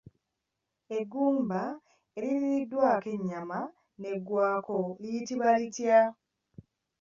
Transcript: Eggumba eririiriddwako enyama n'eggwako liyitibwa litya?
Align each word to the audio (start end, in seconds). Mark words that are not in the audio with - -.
Eggumba 0.97 1.61
eririiriddwako 2.17 3.07
enyama 3.17 3.59
n'eggwako 3.99 4.75
liyitibwa 5.01 5.49
litya? 5.61 5.99